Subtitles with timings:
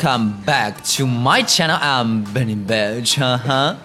[0.00, 1.76] welcome back to my channel.
[1.78, 3.18] I'm Benny Badge.
[3.18, 3.76] 哈哈。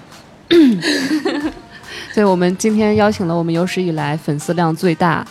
[2.13, 5.27] 所以我们今天邀请了我们有史以来粉丝量最大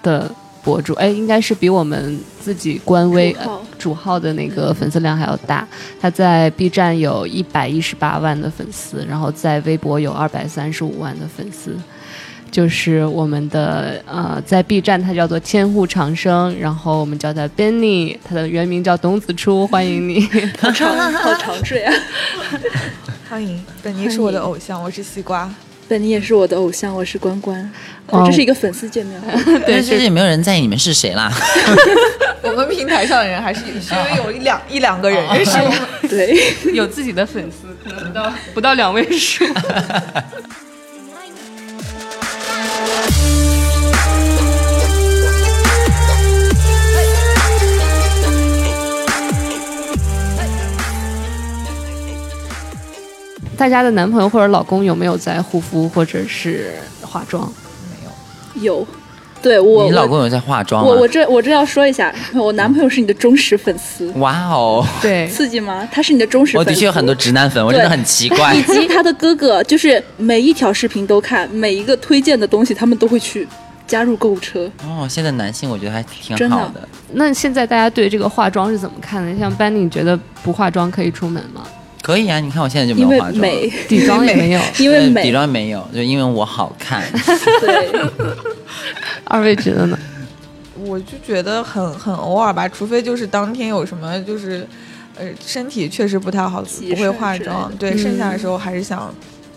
[0.00, 0.30] 的
[0.62, 5.66] 博主，哎，应该是比我们自己官微主号呃主号的那个粉丝量还要大。
[6.00, 11.76] 他在 B 站有一百一十八万的粉丝，然后在微博有二百三十五万的粉丝。
[12.52, 20.28] 就是我们的呃，在 B 站他叫做千户长生，然后我们叫他 Benny，他的原名叫董子初，欢迎你。
[20.60, 21.94] 好长好长睡啊！
[23.30, 25.50] 欢迎，本尼是我的偶像，我是西瓜。
[25.88, 27.58] 本尼也是我的偶像，我是关关。
[28.08, 31.32] 哦这是一个粉丝见面会， 对，其实也没有人在意你们是谁啦。
[32.44, 35.78] 我们平台上的人还是稍微有一两一两个人认识我们。
[36.06, 36.36] 对，
[36.74, 39.42] 有自己的粉丝，可能不到不到两位数。
[53.62, 57.44] 大家的男朋友或者老公有没有在护肤或者是化妆？
[58.56, 58.80] 没有。
[58.80, 58.86] 有
[59.40, 60.90] 对我，你老公有在化妆吗？
[60.90, 65.88] 我我这我这要说一下，我男朋友是你的忠实粉丝，哇哦，对，刺激吗？
[65.92, 66.70] 他是你的忠实粉丝。
[66.70, 68.62] 我的确有很多直男粉，我真的很奇怪以。
[68.64, 73.46] 及他的哥哥，就是每一条视频都看，每一个推荐的东西他们都会去
[73.86, 74.68] 加入购物车。
[74.84, 76.88] 哦，现在男性我觉得还挺好的。
[77.12, 79.38] 那现在大家对这个化妆是怎么看的？
[79.38, 81.62] 像班尼，你觉得不化妆可以出门吗？
[82.02, 84.60] 可以啊，你看我现在就没有化妆，美，底妆也没有。
[84.78, 87.02] 因为美，妆没有，就因为我好看。
[87.60, 87.92] 对，
[89.24, 89.96] 二位觉得呢？
[90.84, 94.66] 我就觉得很很偶尔吧，除非就是当天有什么就是，
[95.16, 97.72] 呃，身体确实不太好，不会化妆。
[97.78, 99.14] 对，嗯剩下的时候还是想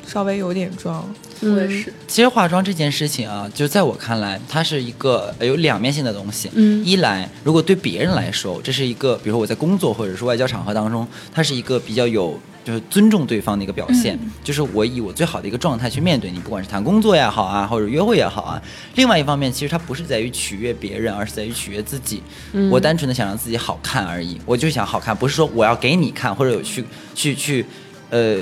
[0.08, 1.06] 稍微有点妆。
[1.42, 1.94] 我也是。
[2.08, 6.50] 其实化妆这件事情啊，就在我看来，它是一个呃有两面性的东西。
[6.54, 18.62] 嗯一来，如果对别人来说，这是一个，比如说我在工作或者是外交场合当中，它是一个比较有就是尊重对方的一个表现，就是我以我最好的一个状态去面对你，不管是谈工作也好啊，或者约会也好啊。
[18.96, 22.24] 另外一方面，其实它不是在于取悦别人，而是在于取悦自己。
[22.54, 27.66] 嗯我单纯的想让自己好看而已，我就想好看，不是说我要给你看，或者有去去去，
[28.10, 28.38] 呃。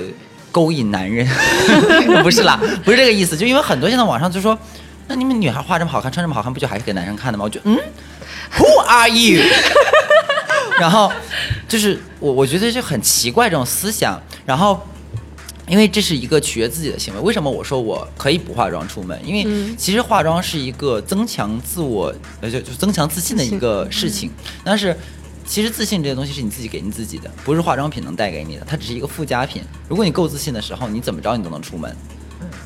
[0.54, 1.26] 勾引男人，
[2.22, 3.36] 不是啦，不是这个意思。
[3.36, 4.56] 就因为很多现在网上就说，
[5.08, 7.42] 那你们女孩化这么好看，穿这么好看，不就还是给男生看的吗？
[7.44, 7.76] 我就嗯
[8.56, 9.42] ，Who are you？
[10.78, 11.12] 然后
[11.66, 14.22] 就是我，我觉得就很奇怪这种思想。
[14.46, 14.80] 然后，
[15.66, 17.20] 因为这是一个取悦自己的行为。
[17.20, 19.20] 为什么我说我可以不化妆出门？
[19.26, 24.30] 因为嗯其实化妆是一个增强自我，呃，就就增强自信的一个事情。
[24.62, 24.96] 但是。
[25.46, 29.62] 其实自信这些东西是你自己给你自己的，不是化妆品能带给你的，它只是一个附加品。
[29.88, 31.94] 如果你够自信的时候，你怎么着你都能出门，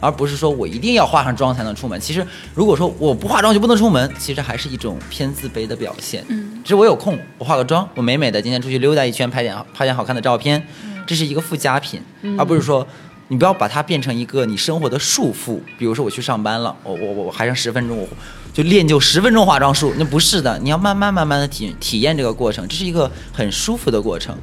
[0.01, 2.01] 而不是说我一定要化上妆才能出门。
[2.01, 6.25] 其实如果说我不化妆就不能出门，其实还是一种偏自卑的表现。
[6.29, 10.65] 嗯，只是我有空，我化个妆，我美美的今天出去溜达一圈，拍点拍点好看的照片，
[11.07, 12.01] 这是一个附加品，
[12.39, 12.87] 而不是说
[13.27, 15.61] 你不要把它变成一个你生活的束缚。
[15.77, 18.09] 比如说我去上班了，我我我我还剩十分钟，我
[18.53, 24.37] 就练就十分钟化妆术，那不是的，你要慢慢慢慢的体体验这个过程，这是一个很舒服的过程。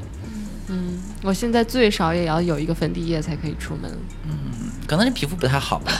[0.68, 3.92] 嗯，我现在最少也要有一个粉底液才可以出门。
[4.30, 4.40] 嗯
[4.88, 5.92] 可能你皮肤不太好吧，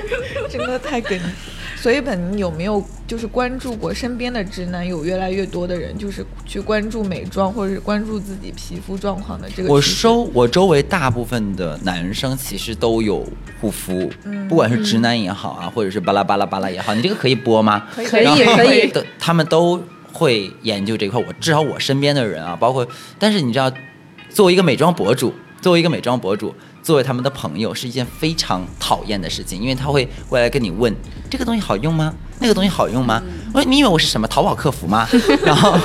[0.50, 1.24] 真的太给力。
[1.74, 13.26] 所以本你有没有就是关注过身边的直男有越来越多的人就是去关注美妆或者是关注自己皮肤状况的这个我收我周围大部分的男生其实都有
[13.58, 17.86] 护肤，嗯不管是直男也好啊，或者是巴拉巴拉巴拉也好，你这个可以播吗？
[17.94, 21.18] 可以可以他们都会研究这块。
[21.26, 22.86] 我至少我身边的人啊，包括，
[23.18, 23.72] 但是你知道，
[24.30, 30.94] 作为一个美妆博主，作为一个美妆博主，作为他们的朋友，是一件非常讨厌的事情，因为他会过来跟你问
[31.30, 32.14] 这个东西好用吗？
[32.38, 33.22] 那个东西好用吗？
[33.54, 35.08] 我说你以为我是什么淘宝客服吗？
[35.44, 35.78] 然后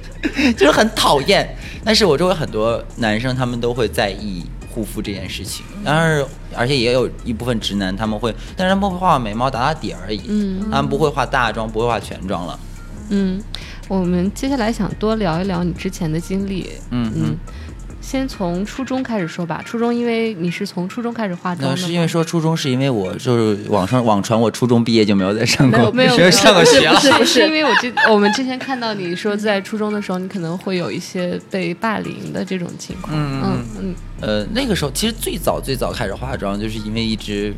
[0.56, 1.54] 就是很讨厌。
[1.84, 6.22] 但是我周围很多男生，他们都会在意护肤这件事情，当然，
[6.54, 12.58] 而且也有一部分直男他们会，但是他们会画眉毛、打打底而已，嗯他们不会画大妆，不会画全妆了。
[13.10, 13.42] 嗯，
[13.86, 16.68] 我们接下来想多聊一聊你之前的经历。
[16.90, 17.36] 嗯嗯嗯，
[18.08, 19.62] 先从初中开始说吧。
[19.66, 27.00] 初中，因为你是从初中开始化妆的吗，是因为说初中是因为我就是网上网传我初中毕业就没有再上过，没有没有上过学了不。
[27.02, 33.14] 是不是是因为我之我们之前看到你说在初中的时候，你可能会有一些被霸凌的这种情况。
[33.14, 37.52] 嗯嗯嗯呃，那个时候其实最早最早开始化妆，就是因为一支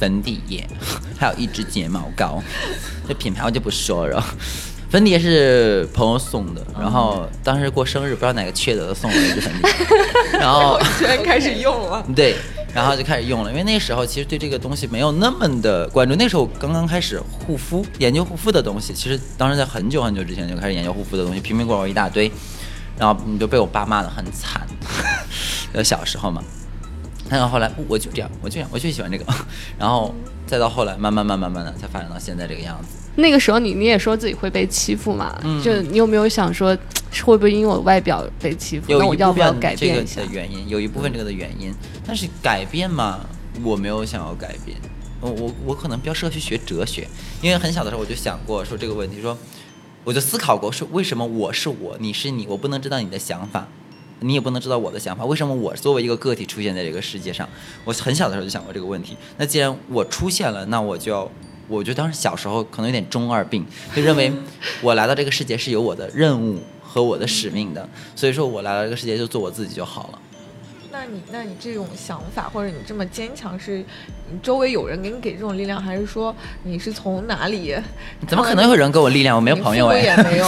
[0.00, 0.66] 粉底液，
[1.20, 2.42] 还有一支睫毛膏，
[3.06, 4.24] 这品牌我就不说了。
[4.94, 12.06] 粉底液是朋友送的，然后当时过生日，不知道哪个缺德的送了一支粉底液， 然后居然开始用了。
[12.14, 12.36] 对，
[12.72, 22.30] 然后就开始用了，因为那时候其实对这个东西没有那么的关注，那时候刚刚开始护肤，研究护肤的东西，其实当时在很久很久之前就开始研究护肤的东西，瓶瓶罐罐一大堆。
[22.96, 24.64] 然后你就被我爸骂的很惨，
[25.72, 26.40] 呃小时候嘛，
[27.28, 29.24] 然后后来我就这样，我就这样，我就喜欢这个，
[29.76, 30.14] 然后
[30.46, 33.03] 再到后来慢慢慢慢慢的才发展到现在这个样子。
[33.16, 36.76] 那个时候你你也说自己会被欺负嘛，嗯就你有没有想说
[37.24, 40.26] 会不会因为我外表被欺负，有那我要不要改变一下的？
[40.32, 41.72] 原因，有一部分这个的原因，
[42.04, 43.20] 但是改变嘛，
[43.62, 44.76] 我没有想要改变。
[45.20, 47.06] 我我我可能比较适合去学哲学，
[47.40, 49.38] 因为很小的时候我就想过说这个问题，说
[50.02, 53.68] 我就思考过，说为什么我是我，你是你，我不能知道你的想法，
[54.18, 57.48] 你也不能知道我的想法，为什么我作为一个个体出现在这个世界上？
[57.84, 59.16] 我很小的时候就想过这个问题。
[59.38, 61.30] 那既然我出现了，那我就要。
[61.68, 63.64] 我觉得当时小时候可能有点中二病，
[63.94, 64.32] 就认为
[64.82, 70.18] 我来到这个世界是有我的任务和我的使命的，所以说我来到这个世界就做我自己就好了。
[70.92, 73.78] 那你那你这种想法或者你这么坚强，是
[74.30, 77.74] 你周围有人给你给这种力量，还是说你是从哪里？
[78.28, 79.34] 怎么可能有人给我力量？
[79.34, 80.46] 我没有朋友哎，也没有，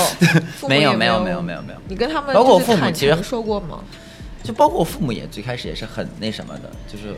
[0.69, 3.83] 没有没有有没有没有没有，你跟他们包括我父母其实诚说过吗？
[4.45, 7.13] 就包括我父母也最开始也是很那什么的，就是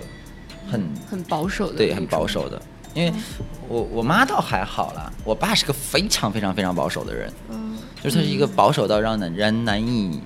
[0.70, 2.26] 很很保守的，对很保。
[2.26, 2.60] 守的，
[2.98, 3.12] 因为
[3.68, 10.20] 我我妈倒还好啦，我爸是个非常非常非常保守的人，嗯，就是他是一个保守到让人人难以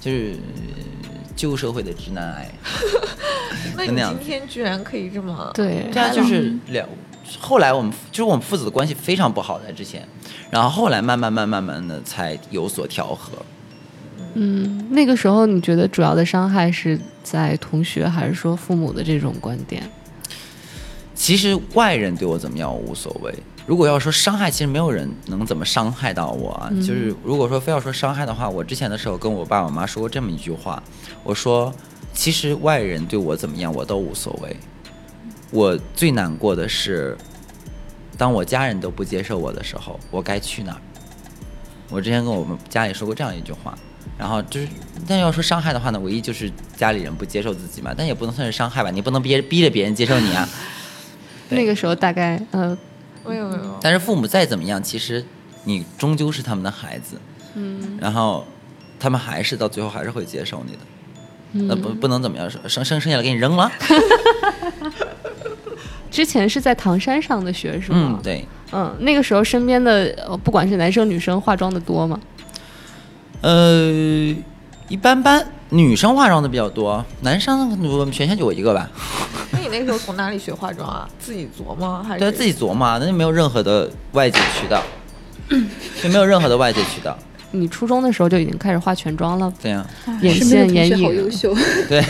[0.00, 2.50] 就是呃旧社会的直男癌。
[3.76, 6.88] 那你今天居然可以这么对，对啊，就是两。
[7.38, 10.06] 后来我们就是我们父子的关系非常不好，在之前，
[10.50, 13.32] 然后后来慢慢慢慢慢的才有所调和。
[14.34, 19.82] 嗯，那个时候你觉得主要的伤害是在同学，还是说父母的这种观点？
[21.16, 23.34] 其实外人对我怎么样我无所谓。
[23.66, 26.68] 如果要说伤害，其实没有人能怎么伤害到我啊。
[26.70, 30.80] 嗯就是如果说非要说伤害的话，我之前的时候跟我爸我妈说过这么一句话，
[31.24, 31.74] 我说
[32.12, 34.56] 其实外人对我怎么样我都无所谓。
[35.50, 37.16] 我最难过的是，
[38.16, 40.80] 当我家人都不接受我的时候，我该去哪儿？
[41.88, 43.76] 我之前跟我们家里说过这样一句话，
[44.18, 44.68] 然后就是，
[45.08, 50.48] 但要说伤害的话呢，唯一就是家里人不接受自己嘛，但也不能算是伤害吧，你不能逼逼着别人接受你啊。
[51.48, 52.76] 对那个时候大概呃
[53.26, 55.24] 没有没有，但是父母再怎么样，其实
[55.64, 57.16] 你终究是他们的孩子，
[57.54, 58.44] 嗯然后
[58.98, 60.78] 他们还是到最后还是会接受你的。
[61.68, 63.70] 那嗯，不不能怎么样，生生生下来给你扔了。
[66.10, 68.22] 之前是在唐山上的学是吗嗯，？
[68.22, 72.18] 对，嗯，那个时候身边的呃不管是男生女生化妆的多吗？
[73.42, 74.34] 呃，
[74.88, 78.88] 一般般，女生化妆的比较多，男生我们全校就我一个吧。
[79.50, 81.08] 那你那个时候从哪里学化妆啊？
[81.18, 84.82] 自己琢磨还是对，自己琢磨，那就没有任何的外界渠道，
[86.02, 87.16] 就没有任何的外界渠道。
[87.50, 89.84] 你初中的时候就已经开始化全妆了，对呀、
[90.20, 91.54] 眼身边线、眼影好影优秀，
[91.88, 92.04] 对，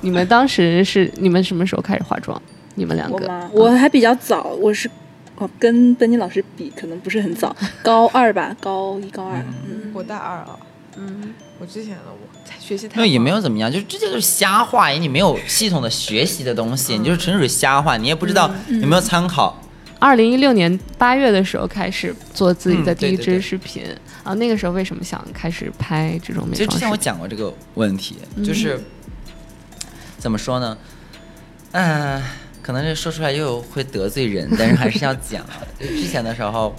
[0.00, 2.40] 你们当时是你们什么时候开始化妆？
[2.74, 3.26] 你们两个？
[3.52, 3.64] 我？
[3.64, 4.90] 我还比较早，我是
[5.36, 9.36] 哦，跟奔妮老师比，可能不是很早，高二吧，高一高二，
[9.68, 10.58] 嗯，我大二啊，
[10.96, 19.60] 嗯，我之前的我在学习太那也没有怎么样，就这就是瞎画，你没有系统的学习的东西，你就是纯属瞎画，你也不知道有没有参考。
[19.98, 23.84] 二零一六年八月的时候开始做自己的嗯第一支对对对视频、
[24.22, 26.96] 啊，那个时候为什么想开始拍这种美其实之前我？
[26.96, 28.42] 讲过这个问题，嗯。
[28.42, 28.80] 就是、
[30.16, 30.76] 怎么说呢？
[31.72, 32.20] 嗯、
[32.62, 35.44] 可能这说出来又会得罪人，但是还是要讲
[35.78, 36.74] 之前的时候，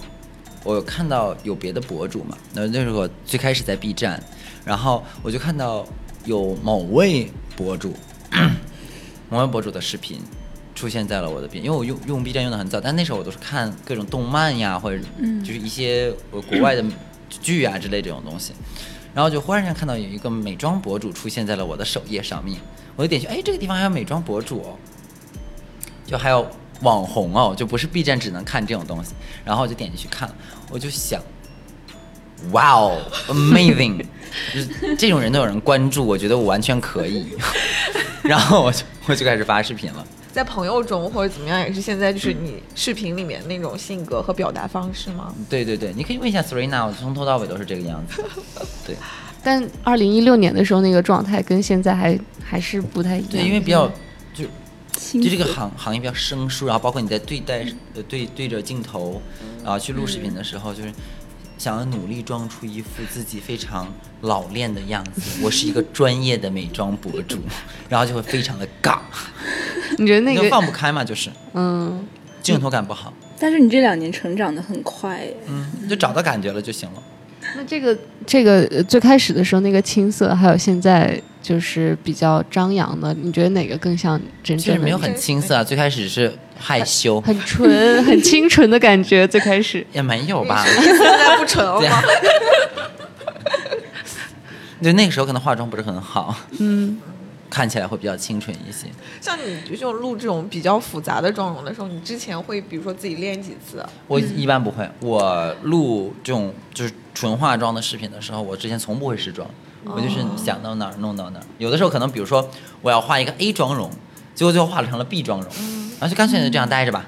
[0.64, 4.22] 我有看到有别的博主嘛，那那时候我最开始在 B 站，
[4.64, 5.86] 然后我就看到
[6.24, 7.94] 有某位博主，
[9.28, 10.20] 某位博主的视频。
[10.74, 14.98] 出现在了我的 B，因为我用用 B 站用的很早，但那时候我都是看各种动漫呀，或者
[15.44, 16.82] 就是一些呃国外的
[17.28, 18.52] 剧啊之类这种东西。
[19.14, 22.58] 然后就忽然间看到有一个美妆博主出现在了我的首页上面，
[22.96, 24.74] 我就点去，哎，这个地方还有美妆博主哦，
[26.06, 26.50] 就还有
[26.82, 29.12] 网红哦，就不是 B 站只能看这种东西。
[29.44, 30.34] 然后我就点进去看了，
[30.70, 31.20] 我就想，
[32.52, 34.04] 哇哦，amazing，
[34.54, 37.26] 就是这种人都有人关注，我觉得我完全可以。
[38.22, 40.06] 然后我就我就开始发视频了。
[40.32, 45.34] 在朋友中或者怎么样，也是现在就是你视频里面那种性格和表达方式吗？
[45.50, 48.24] 对对对，你可以问一下 Serena，我从头到尾都是这个样子。
[48.86, 48.96] 对
[49.44, 53.30] 但二零一六年的时候那个状态跟现在还还是不太一样。
[53.32, 53.90] 对，因为比较
[54.92, 59.20] 就这个行行业比较生疏，然后包括你在对待呃对对着镜头，
[59.64, 60.92] 啊去录视频的时候，就是
[61.58, 65.42] 想要努力装出一副自己非常老练的样子。
[65.42, 67.38] 我是一个专业的美妆博主，
[67.88, 68.98] 然后就会非常的尬，
[69.98, 72.06] 你觉得那个放不开嘛，就是嗯，
[72.42, 77.02] 镜头感不好，但是你这两年成长的很快，嗯，你就找到感觉了就行了。
[77.56, 77.96] 那这个
[78.26, 89.26] 这个呃最开始的时候那个青涩，还有现在就是比较张扬的，你觉得哪个更像真正的你其实没有很青涩啊，最开始是害羞，很纯、很清纯的感觉？
[89.26, 90.64] 最开始， 也没有吧。
[90.64, 92.00] 现在不纯了对吗？
[94.80, 96.98] 就 那个时候可能化妆不是很好，嗯，
[97.50, 98.86] 看起来会比较清纯一些。
[99.20, 103.80] 像你就这种录这种比较复杂的妆容的时候，你之前会比如说自己练几次？
[103.80, 109.48] 啊我一般不会，我录这种就是纯化妆的视频的时候，我之前从不会试妆，
[109.84, 111.44] 我就是想到哪儿弄到哪儿。
[111.58, 112.48] 有的时候可能比如说
[112.80, 113.90] 我要画一个 A 妆容，
[114.34, 115.48] 结果最后画成了 B 妆容，
[115.98, 117.06] 然后就干脆就这样待着吧。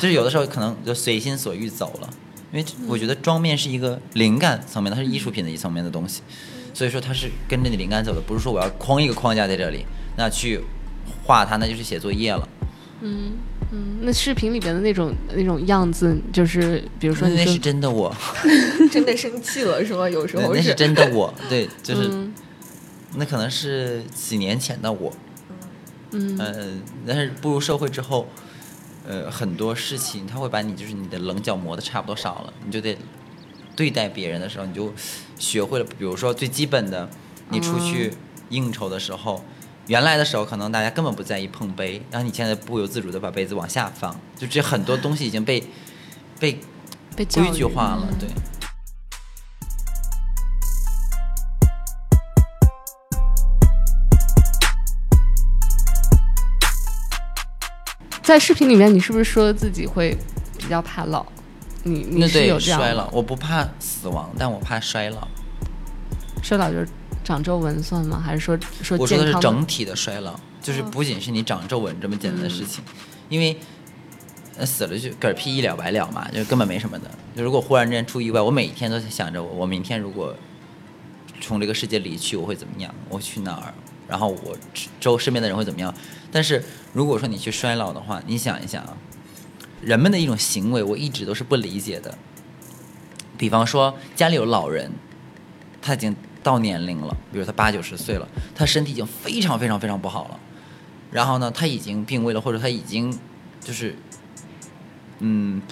[0.00, 2.10] 就是有的时候可能就随心所欲走了，
[2.52, 6.22] 因为我觉得妆面是一个灵感层面的，它是艺术品的一层面的东西，
[6.74, 9.84] 所以说它是跟着你灵感走的，不是说我要框一个框架在这里，
[10.16, 10.60] 那去
[11.24, 12.48] 画它那就是写作业了。
[13.02, 13.32] 嗯
[13.72, 18.14] 嗯，那视频里边的那种那种样子，就是比如说说那那是真的我，
[18.90, 20.08] 真的生气了是吗？
[20.08, 20.42] 有时候。
[20.42, 22.08] 那那是真的我，对，就是。
[22.10, 22.32] 嗯。
[23.14, 25.12] 那可能是几年前的我，
[26.12, 26.38] 嗯。
[26.38, 26.68] 呃，
[27.06, 28.26] 但是步入社会之后，
[29.06, 32.96] 呃，很多事情他会把你就是你的棱角磨的差不多少了，你就得
[33.76, 34.90] 对待别人的时候，你就
[35.38, 37.06] 学会了，比如说最基本的，
[37.50, 38.12] 你出去
[38.48, 39.44] 应酬的时候，
[39.88, 45.60] 原来的时候可能大家根本不在意碰杯，然后你现在不由自主的把杯子往下放，就这很多东西已经被
[46.38, 46.60] 被
[47.16, 48.28] 被规矩化了，对。
[58.22, 60.16] 在视频里面，你是不是说自己会
[60.56, 61.26] 比较怕老？
[61.82, 65.26] 你你对是有这样衰老，我不怕死亡，但我怕衰老。
[66.40, 66.88] 衰老就是
[67.24, 68.22] 长皱纹算吗？
[68.24, 72.82] 还是说说我说的是整体的衰老，就是不仅是你长皱纹这么简单的事情，
[73.28, 73.56] 因为
[74.56, 77.10] 呃死了就嗝屁一了百了嘛，就根本没什么的。
[77.34, 80.34] 就如果忽然之间出意外，我每天都在想着我，我明天如果
[81.40, 82.94] 从这个世界离去，我会怎么样？
[83.08, 83.74] 我去哪儿？
[84.08, 84.56] 然后我
[85.00, 85.94] 周身边的人会怎么样？
[86.30, 86.62] 但是
[86.92, 88.96] 如果说你去衰老的话，你想一想啊，
[89.80, 92.16] 人们的一种行为，我一直都是不理解的。
[93.38, 94.92] 比方说家里有老人，
[95.80, 100.38] 他已经到年龄了，比如他八九十岁了，他身体已经非常非常非常不好了，
[101.10, 103.16] 然后呢，他已经病危了，或者他已经
[103.60, 103.94] 就是，
[105.20, 105.62] 嗯，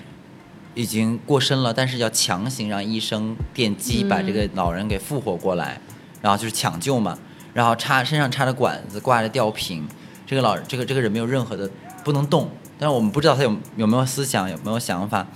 [0.74, 5.80] 已经过身了，但是要强行让医生电击把这个老人给复活过来，
[6.22, 7.18] 然后就是抢救嘛，
[7.52, 9.88] 然后插身上插着管子，挂着吊瓶，
[10.26, 11.68] 这个老这个这个人没有任何的
[12.04, 12.48] 不能动，
[12.78, 15.26] 但是我们不知道他有有没有思想，有没有想法，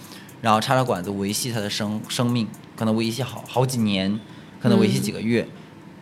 [0.40, 4.20] 然后插着管子维系他的生生命，可能维系好好几年，
[4.64, 5.46] 可能维系几个月，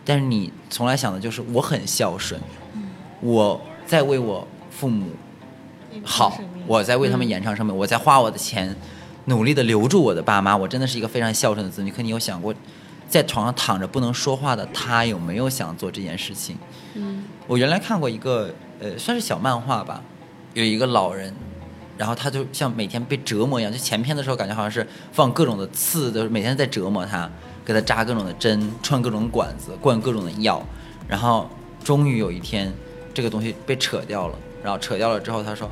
[0.05, 2.39] 但是你从来想的就是我很孝顺，
[3.19, 5.07] 我在为我父母
[6.01, 8.73] 好，我在为他们延长生命，我在花我的钱，
[9.25, 11.91] 努力的留住我的爸妈，我真的是一个非常孝顺的子女。
[11.91, 12.55] 可你有想过，
[13.09, 16.55] 在床上躺着不能说话的他有没有想做这件事情？
[16.93, 20.01] 嗯我原来看过一个呃，算是小漫画吧，
[20.53, 21.33] 有一个老人，
[21.97, 27.29] 然后他就像每天被折磨一样，就前篇的时候感觉好像是放各种的刺，就是每天在折磨他，
[27.65, 30.61] 给他扎各种的针，穿各种管子，灌各种的药，
[31.07, 31.49] 然后
[31.83, 32.73] 终于有一天
[33.13, 35.69] 这个东西被扯掉了，然后扯掉了之后，他说：“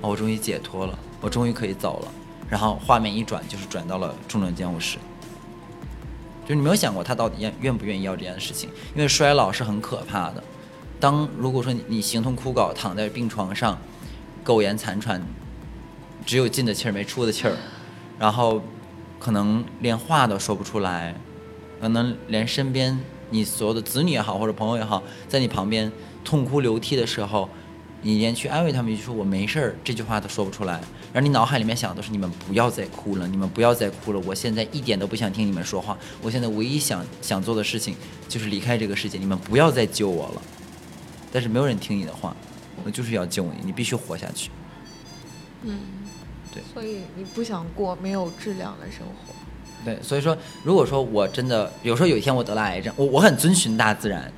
[0.00, 2.08] 哦，我终于解脱了，我终于可以走了。”
[2.48, 4.98] 然后画面一转，就是转到了重症监护室。
[6.46, 10.44] 就你没有想过他到底愿愿不愿意要这件事情，因为衰老是很可怕的。
[11.00, 13.78] 当如果说你你形同枯槁，躺在病床上，
[14.44, 15.22] 苟延残喘，
[16.26, 17.56] 只有进的气儿没出的气儿，
[18.18, 18.62] 然后
[19.18, 21.14] 可能连话都说不出来，
[21.80, 22.98] 可能连身边
[23.30, 25.90] 你所有的子女也好或者朋友也好，在你旁边
[26.24, 27.48] 痛哭流涕的时候，
[28.02, 30.80] 你连去安慰他们一句说“我没事儿”这句话都说不出来，
[31.12, 37.94] 而你脑海里面想的都是你们不要再哭了，你们不要再哭了，我现在一点都不想听你们说话，我现在唯一想想做的事情
[38.28, 40.42] 就是离开这个世界，你们不要再救我了。
[41.32, 42.36] 但是没有人听你的话，
[42.84, 44.50] 我就是要救你，你必须活下去。
[45.62, 45.78] 嗯，
[46.52, 49.34] 对所以你不想过没有质量的生活。
[49.84, 54.30] 对，所以说，如果说我真的，比如说有一天我得了癌症，我我很遵循大自然，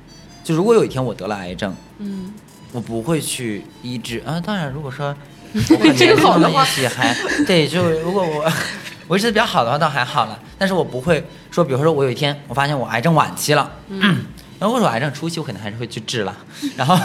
[0.43, 2.33] 就如果有一天我得了癌症，嗯，
[2.73, 4.41] 我不会去医治啊。
[4.45, 5.15] 当然，如果说
[5.53, 8.51] 我很年轻的也许还对，就如果我
[9.07, 10.37] 维持的比较好的话，倒还好了。
[10.59, 13.71] 但是我不会说，比如说我有一天我发现我癌症晚期了，
[14.59, 16.35] 然后或者我癌症初期，我可能还是会去治了。
[16.75, 16.97] 然后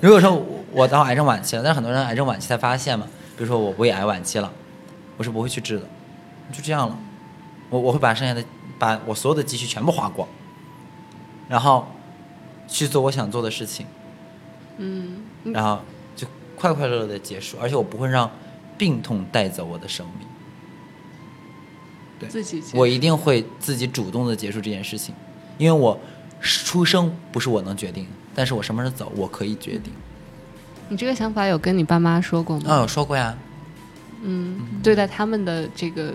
[0.00, 3.06] 如果说我我到癌症晚期了，但是很多人癌症晚期才发现嘛，
[3.36, 4.50] 比如说我胃癌晚期了，
[5.16, 5.82] 我是不会去治的，
[6.52, 6.98] 就这样了。
[7.70, 8.44] 我我会把剩下的
[8.78, 10.28] 把我所有的积蓄全部花光，
[11.48, 11.86] 然后
[12.66, 13.86] 去做我想做的事情。
[14.78, 15.80] 嗯，然后
[16.14, 18.30] 就快快乐乐的结束，而且我不会让
[18.76, 20.28] 病痛带走我的生命，
[22.20, 25.12] 对自己我一定会自己主动的结束这件事情，
[25.58, 25.98] 因为我
[26.40, 28.06] 出生不是我能决定，
[28.36, 29.92] 但是我什么时候走我可以决定。
[30.88, 32.72] 你这个想法有跟你爸妈说过吗？
[32.72, 33.36] 啊，有说过呀，
[34.22, 36.14] 嗯，对待他们的这个，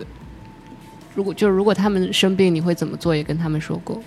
[1.15, 3.15] 如果就是如果他们生病，你会怎么做？
[3.15, 4.01] 也跟他们说过。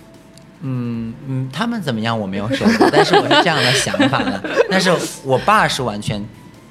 [0.63, 4.43] 嗯嗯，他们怎么样我没有说过，但是我是这样的想法的。
[4.71, 4.91] 但是
[5.23, 6.19] 我爸是完全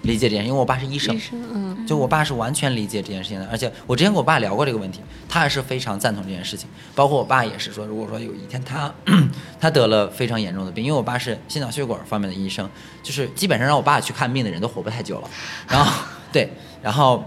[0.02, 3.48] 理解这件事，因为我爸是医生医，生，嗯就我爸是完全理解这件事情的。
[3.52, 6.68] 而且我之前跟我爸聊过这个问题，他也是非常赞同这件事情。
[6.96, 8.92] 包括我爸也是说，如果说有一天他
[9.62, 12.68] 他得了非常严重的病，因为我爸是心脑血管方面的医生，
[13.04, 15.30] 就是基本上让我爸去看病的人都活不太久了。
[15.68, 16.50] 然后对，
[16.82, 17.24] 然后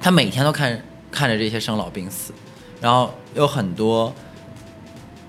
[0.00, 2.32] 他每天都看看着这些生老病死，
[2.80, 4.12] 然后有很多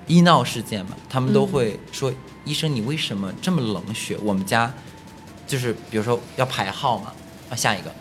[0.07, 2.11] 医闹事件嘛，他们都会说
[2.45, 4.17] ：“医生，你为什么这么冷血？
[4.23, 4.73] 我们家
[5.47, 7.13] 就是比如说要排号嘛，
[7.49, 7.91] 啊，下一个，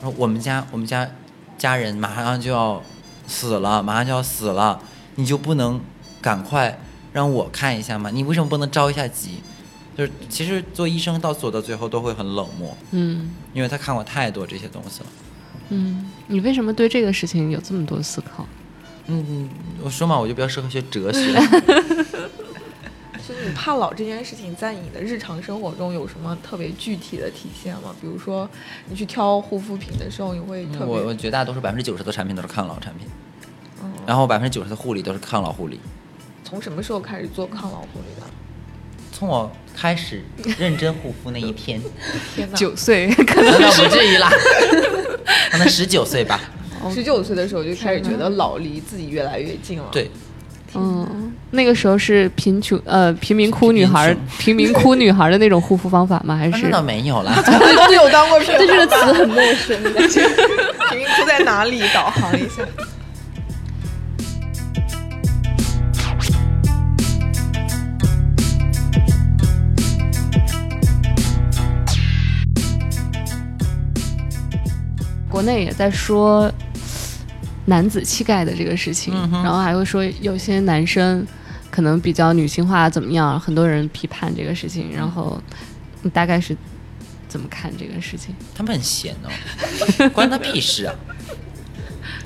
[0.00, 1.08] 说我们家我们家
[1.56, 2.82] 家人马上就要
[3.26, 4.80] 死了，马上就要死了，
[5.14, 5.80] 你就不能
[6.20, 6.78] 赶快
[7.12, 8.10] 让我看一下吗？
[8.10, 9.40] 你为什么不能着一下急？
[9.96, 15.06] 就是其实做医生到走到最后都会很冷漠，嗯因为他看过太多这些东西了。
[15.70, 18.46] 嗯，你为什么对这个事情有这么多思考？
[19.06, 19.48] 嗯，
[19.82, 21.32] 我说嘛，我就比较适合学哲学。
[23.24, 27.94] 所以你怕老这件事情，在你的日常生活中有什么特别具体的体现吗？
[28.00, 28.48] 比如说，
[28.88, 33.06] 你去挑护肤品的时候，你会特别我我绝大多数百分之九十的产品都是抗老产品，
[33.82, 35.80] 嗯然后百分之九十的护理都是抗老护理。
[36.42, 38.26] 从什么时候开始做抗老护理的？
[39.12, 40.24] 从我开始
[40.58, 41.80] 认真护肤那一天，
[42.34, 42.56] 天哪！
[42.56, 44.28] 九岁可能那不至于啦，
[45.50, 46.40] 可能十九岁吧。
[46.92, 50.10] 十九岁的时候就开始觉得老离自己越来越近了。，对，
[50.74, 56.34] 嗯，那个时候是贫穷呃贫民窟女孩贫民窟女孩的那种护肤方法吗？
[56.36, 57.32] 还是啊那倒没有啦。
[57.88, 60.26] 没有当过贫对这个词很陌生，感觉。
[60.90, 61.80] 贫民窟在哪里？
[61.94, 62.62] 导航一下。
[75.42, 76.48] 国内也在说
[77.64, 81.26] 男子气概的这个事情，嗯然后还会说有些男生
[81.68, 84.92] 可能比较女性化怎么样，很多人批判这个事情。
[84.94, 85.42] 然后
[86.02, 86.56] 你大概是
[87.28, 88.32] 怎么看这个事情？
[88.54, 90.94] 他们很闲哦， 关他屁事啊！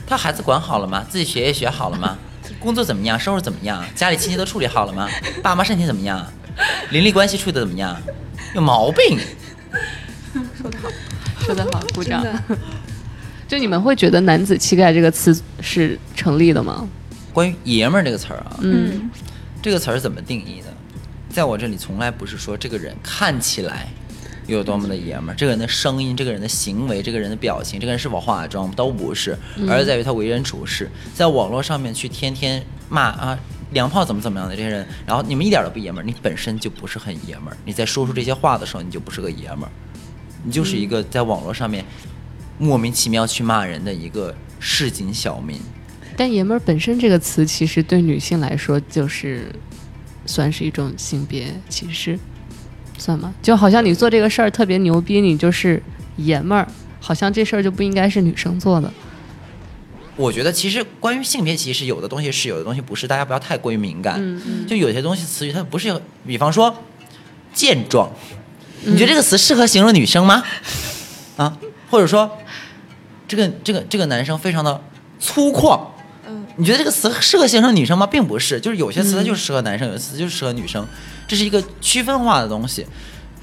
[0.06, 1.02] 他孩子管好了吗？
[1.08, 2.18] 自己学业学好了吗？
[2.60, 3.18] 工作怎么样？
[3.18, 3.82] 收入怎么样？
[3.94, 5.08] 家里亲戚都处理好了吗？
[5.42, 6.22] 爸妈身体怎么样？
[6.90, 7.96] 邻里关系处理的怎么样？
[8.54, 9.18] 有毛病！
[10.60, 10.90] 说得好，
[11.40, 12.22] 说得好鼓掌
[13.48, 16.88] 就你们会觉得“男子气概”这个词是成立的吗？
[17.32, 19.10] 关于“爷们儿”这个词儿啊，嗯
[19.62, 20.74] 这个词儿怎么定义的？
[21.28, 23.88] 在我这里从来不是说这个人看起来
[24.46, 29.36] 有多么的爷们儿，这个人的声音、这个人的行为、这个人的表情、这个人是否化妆都不是，
[29.68, 30.90] 而是在于他为人处事。
[31.14, 33.38] 在网络上面去天天骂啊
[33.70, 37.56] 娘炮怎么怎么样的这些人，然后你们一点都不爷们儿，你本身就不是很爷们儿。
[37.64, 39.70] 你在说出这些话的时候，你就不是个爷们儿，
[40.44, 41.84] 你就是一个在网络上面
[42.58, 45.60] 莫名其妙去骂人的一个市井小民。
[46.16, 49.52] 但“爷们儿”本身这个词，其实对女性来说，就是
[50.24, 52.18] 算是一种性别歧视，
[52.96, 53.34] 算吗？
[53.42, 55.82] 就好像你做这个事儿特别牛逼，你就是
[56.16, 56.66] 爷们儿，
[57.00, 58.90] 好像这事儿就不应该是女生做的。
[60.16, 64.16] 我觉得其实关于性别歧视，有的东西是，有的东西不是，大家不要太过于敏感。
[64.18, 66.74] 嗯嗯就有些东西词语它不是有，比方说
[67.52, 68.10] 健壮，
[68.84, 70.42] 你觉得这个词适合形容女生吗？
[71.36, 71.58] 啊，
[71.90, 72.38] 或者说
[73.28, 74.80] 这个这个这个男生非常的
[75.18, 75.80] 粗犷，
[76.26, 78.06] 嗯，你觉得这个词适合形容女生吗？
[78.06, 80.86] 并不是，就是有些词它就是适合男生，有些词就是适合女生，
[81.26, 82.86] 这是一个区分化的东西。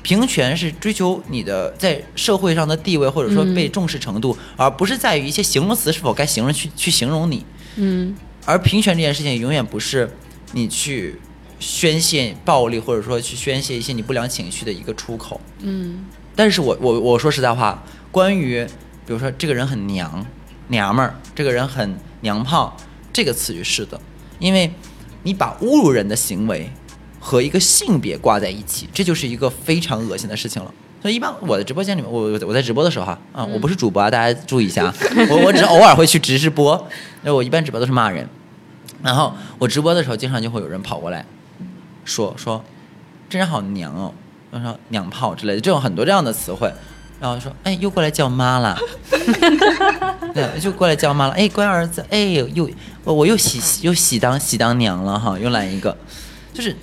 [0.01, 7.45] 平权是追求你的在社会上的地位，或者说被重视程度，而不是在于一些形容词是否该形容去去形容你。
[7.77, 8.13] 嗯
[8.45, 10.11] 而平权这件事情永远不是
[10.51, 11.17] 你去
[11.57, 15.39] 宣泄暴力，或者说去宣泄一些你不良情绪的一个出口。
[15.61, 18.67] 嗯但是我我我说实在话，关于
[19.05, 20.25] 比如说这个人很娘
[20.67, 22.75] 娘们儿，这个人很娘炮，
[23.11, 23.99] 这个词语是的，
[24.39, 24.71] 因为
[25.23, 26.69] 你把侮辱人的行为
[27.19, 30.73] 和一个性别挂在一起，这就是一个非常恶心的事情了。
[31.01, 34.95] 所以一般我的直播间里面，我我我在直播的时候哈啊，我不是主播啊，大家注意一下啊，
[35.29, 36.87] 我我只是偶尔会去直直播，
[37.23, 38.25] 那我一般直播都是骂人，
[39.01, 41.25] 然后我直播的时候，经常就会有人跑过来
[42.05, 42.63] 说说
[43.29, 44.13] 这人好娘哦，
[44.49, 46.71] 然后说娘炮之类的，这种很多这样的词汇，
[47.23, 48.77] 然后说哎又过来叫妈了，
[50.35, 52.17] 对，就过来叫妈了，哎乖儿子，哎
[52.53, 52.69] 又
[53.05, 55.95] 我我又喜又喜当喜当娘了哈，又来一个，
[56.53, 56.75] 就是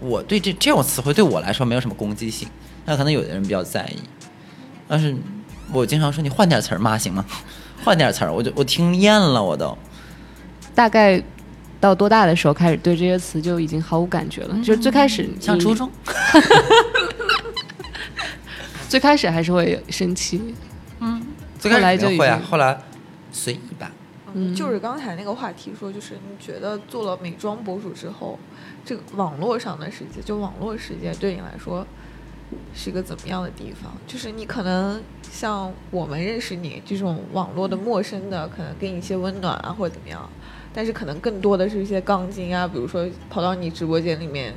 [0.00, 2.48] 我对这这种词汇对我来说没有什么攻击性，
[2.86, 4.00] 那可能有的人比较在意，
[4.88, 5.14] 但是
[5.72, 7.24] 我经常说你换点词儿骂行吗？
[7.84, 9.78] 换点词儿，我就我听厌了我都。
[10.74, 11.22] 大概
[11.78, 14.56] 到多大的时候开始对这些词就已经毫无感觉了？
[14.64, 15.88] 就是最开始你像初中，
[18.94, 20.54] 最开始还是会生气，
[21.58, 22.80] 最开后来就会啊，后来
[23.32, 23.90] 随意吧。
[24.26, 28.38] 哦嗯就是刚才那个话题说，就是你觉得做了美妆博主之后，
[28.84, 31.84] 这个网络上的世界，就网络世界对你来说
[32.72, 33.92] 是一个怎么样的地方？
[34.06, 40.30] 就是你可能像我们认识你这种网络的陌生的，可能给你一些温暖啊，或者怎么样。
[40.72, 44.54] 但是可能更多的是一些杠精啊，比如说跑到你直播间里面，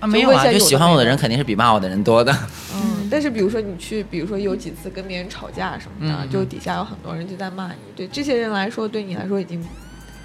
[0.00, 2.32] 啊，没有啊，就喜欢我的人肯定是比骂我的人多的。
[2.74, 9.64] 嗯，但是比如说你去，比如说有几次跟别人吵架什么的，嗯就底下有很多人就在骂你，对这些人来说，对你来说已经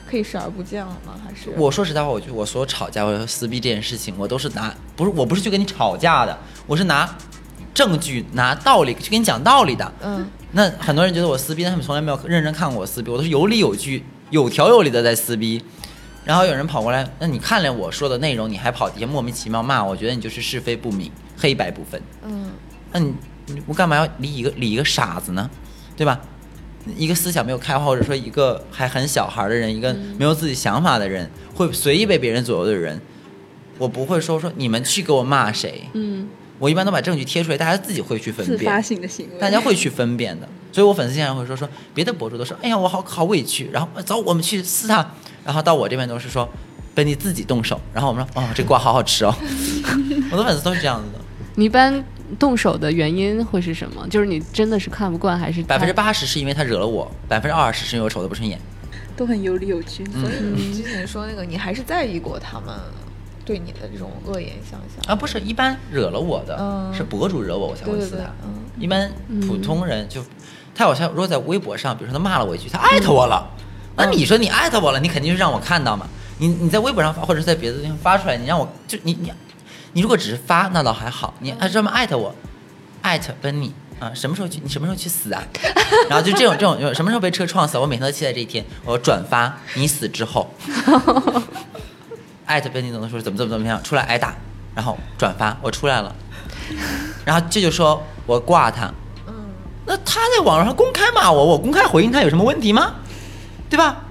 [0.10, 1.14] 可以视而不见了吗？
[1.26, 7.10] 还是我说实在话，我觉得我所有吵架或者撕逼这件事情，我都是拿不是我不是去跟你吵架的，我是拿
[7.74, 9.92] 证据、拿道理去跟你讲道理的。
[10.04, 15.64] 嗯那很多人觉得我撕逼，但他们从来没有认真看过我撕逼，我都是有理有据、有条有理的在撕逼。
[16.26, 22.02] 然后有人跑过来，那你看了我说的内容，你还跑底下莫名其妙骂我，我觉得你就是是非不明、黑白不分。
[22.24, 22.52] 嗯
[22.92, 23.14] 那你
[23.48, 25.50] 你我干嘛要理一个理一个傻子呢？
[25.96, 26.20] 对吧？
[26.96, 33.00] 一个思想没有开化，或者说一个还很小孩的人，一个没有自己想法的人，会随意被别人左右的人，
[33.78, 36.28] 我不会说说你们去给我骂谁，嗯，
[36.58, 40.48] 我一般都把证据贴出来，大家自己会去分自发辨，性的行为，大家会去分辨的。
[40.72, 45.06] 所以我粉丝经常会说说别的博主都说，哎呀我好好委屈，然后呃走我们去撕他，
[45.46, 46.48] 然后到我这边都是说
[46.94, 49.34] 本你自己动手，然后我们说哦这瓜好好吃哦，
[50.32, 51.26] 我的粉丝都是这样子的。
[51.56, 52.04] 你一般
[52.38, 54.08] 动手的原因会是什么？
[54.10, 55.94] 就是你真的是看不惯，还是百分之？
[55.94, 58.60] 八十是因为他惹了我，百分之二十是因为我瞅他不顺眼。
[59.18, 60.06] 都很有理有据。
[60.14, 62.74] 嗯所以你之前说那个，你还是在意过他们
[63.44, 69.12] 对你的这种恶言相向啊，不是，一般惹了我的、嗯是博主惹我，我才对对对会撕他。，嗯一般
[69.46, 70.22] 普通人就，
[70.80, 73.46] 他好像如果在微博上，比如说他骂了我一句，他艾特我了，
[73.98, 76.08] 那、你说你艾特我了，你肯定是让我看到嘛。
[76.38, 79.30] 你你在微博上发，或者是在别的地方发出来，你让我就你你
[79.92, 82.34] 你如果只是发，那倒还好，你还专门艾特我，
[83.02, 83.74] 艾特奔你。
[84.00, 84.62] 啊，什么时候去？
[84.64, 85.44] 你什么时候去死啊？
[86.10, 87.78] 然后就这种这种，什么时候被车撞死？
[87.78, 88.64] 我每天都期待这一天。
[88.86, 90.50] 我转发你死之后，
[92.48, 94.34] 艾特奔你总的说怎么怎么怎么样，出来挨打，
[94.74, 96.16] 然后转发我出来了，
[97.26, 98.94] 然后这就说我挂他，嗯
[99.90, 102.94] 那他在网上公开骂我，我公开回应他有什么问题吗？
[103.68, 104.04] 对吧？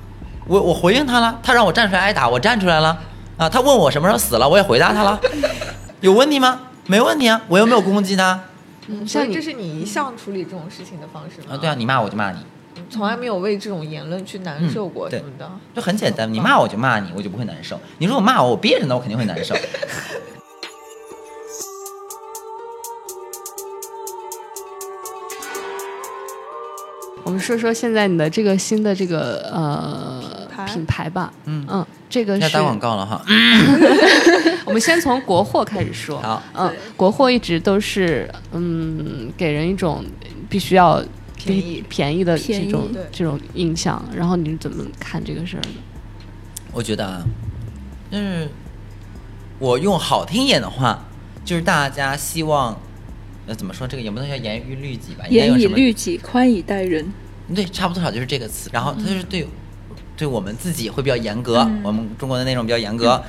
[0.48, 2.98] 我我回应他了，他让我站出来挨打，我站出来了
[3.36, 3.48] 啊。
[3.48, 5.20] 他问我什么时候死了，我也回答他了，
[6.02, 6.62] 有问题吗？
[6.86, 8.42] 没问题啊，我又没有攻击他
[8.88, 11.54] 嗯，像你所以这是你一向处理这种事情的方式吗？
[11.54, 11.56] 啊。
[11.56, 12.38] 对啊，你骂我就骂你，
[12.90, 15.48] 从来没有为这种言论去难受过什么的。
[15.76, 17.78] 就很简单，你骂我就骂你，我就不会难受。
[17.98, 19.54] 你如果骂我，我憋着呢，我肯定会难受。
[27.28, 33.22] 我们说说现在你的这个新的这个呃牌品牌吧，嗯嗯，这个是要打广告了哈。
[34.64, 36.18] 我们先从国货开始说。
[36.22, 40.02] 好，嗯，国货一直都是嗯，给人一种
[40.48, 41.04] 必须要
[41.36, 44.02] 便宜便宜的这种这种印象。
[44.16, 45.74] 然后你怎么看这个事儿呢？
[46.72, 47.22] 我觉得啊，
[48.10, 48.48] 就是
[49.58, 51.04] 我用好听一点的话，
[51.44, 52.74] 就是大家希望，
[53.48, 55.66] 呃，怎么说这个也不能叫严于律己吧，严以？
[55.66, 57.10] 律己，宽以待人。
[57.54, 58.68] 对，差不多少就是这个词。
[58.72, 59.46] 然后它就是对，
[60.16, 63.20] 对我们自己会比较严格，嗯我们中国的那种比较严格。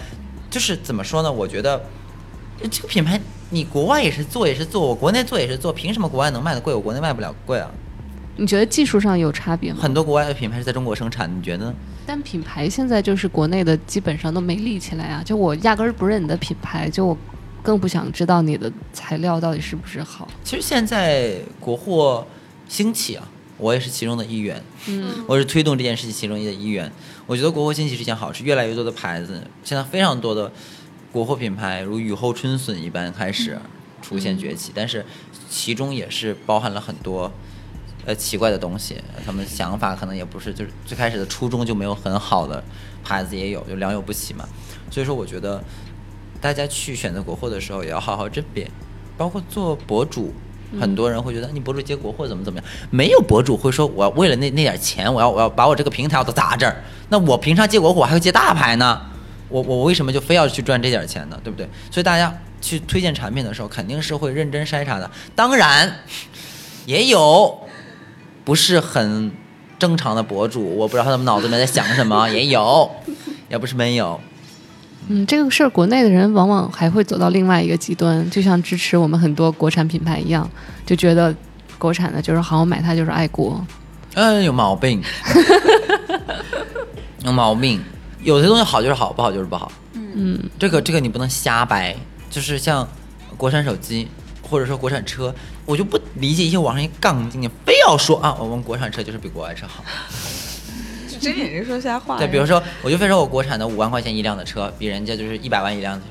[0.50, 1.32] 就是怎么说呢？
[1.32, 1.82] 我觉得
[2.62, 7.72] 呃这个品牌，你国外也是做，也是做，我国内做也是做，凭什么国外能卖的贵，我国内卖不了贵啊？
[8.36, 9.80] 你觉得技术上有差别吗？
[9.82, 11.74] 很多国外的品牌是在中国生产，你觉得呢？
[12.06, 15.22] 但品牌现在就是国内的基本上都没立起来啊！
[15.24, 17.16] 就我压根儿不认你的品牌，就我
[17.64, 20.28] 更不想知道你的材料到底是不是好。
[20.44, 22.26] 其实现在国货
[22.68, 24.62] 兴起啊，我也是其中的一员。
[24.88, 26.92] 嗯，我是推动这件事情其中的一员。
[27.28, 30.52] 我觉得国货兴起是件好事，越来越多的牌子，现在非常多的
[31.12, 33.58] 国货品牌如雨后春笋一般开始
[34.02, 35.06] 出现崛起，但是
[35.50, 37.32] 其中也是包含了很多
[38.06, 38.96] 呃奇怪的东西，
[39.26, 42.64] 他们想法可能也不是就是最开始的初衷就没有很好的
[43.04, 44.48] 牌子也有，就良莠不齐嘛。
[44.90, 45.64] 所以说，我觉得
[46.42, 48.70] 大家去选择国货的时候也要好好甄别，
[49.18, 50.34] 包括做博主。
[50.80, 56.84] 很多人会觉得你博主接国货怎么怎么样，没有博主会说我为了那那点钱，我要我要把我这个平台我都砸这儿。
[57.10, 59.02] 那我平常接国货我还会接大牌呢，
[59.48, 61.42] 我我为什么就非要去赚这点钱呢？
[61.44, 61.68] 对不对？
[61.90, 65.10] 所以大家去推荐产品的时候，肯定是会认真筛查的。
[65.36, 65.92] 当然，
[66.86, 67.62] 也有
[68.46, 69.32] 不是很
[69.80, 72.92] 正常的博主，我不知道他们脑子里面在想什么，也有，
[73.50, 74.22] 也不是没有。
[75.12, 80.50] 嗯，这个事儿国内的人往往还会走到另外一个极端，就像支持我们很多国产品牌一样，
[80.86, 81.36] 就觉得
[81.80, 83.60] 国产的就是好，我买它就是爱国。
[84.14, 85.02] 嗯，有毛病，
[87.26, 87.82] 有毛病。
[88.22, 89.72] 有些东西好就是好，不好就是不好。
[89.94, 91.96] 嗯，这个这个你不能瞎掰。
[92.30, 92.88] 就是像
[93.38, 94.08] 国产手机
[94.44, 95.34] 或者说国产车，
[95.66, 99.84] 我就不理解一些网上一杠精，你非要说啊，我们国产车就是比国外车好。
[101.20, 102.18] 睁眼睛说瞎话。
[102.18, 106.02] 对，比如说，我就非说我国产的五万块钱一辆的车，比人家就是一百万一辆，